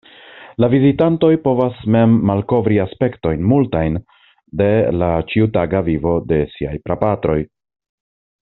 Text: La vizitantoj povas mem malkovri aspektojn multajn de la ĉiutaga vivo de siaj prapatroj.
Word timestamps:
La 0.63 0.67
vizitantoj 0.73 1.29
povas 1.43 1.83
mem 1.95 2.15
malkovri 2.29 2.79
aspektojn 2.87 3.45
multajn 3.51 4.01
de 4.63 4.71
la 5.03 5.11
ĉiutaga 5.35 5.83
vivo 5.91 6.19
de 6.33 6.45
siaj 6.57 6.75
prapatroj. 6.89 7.41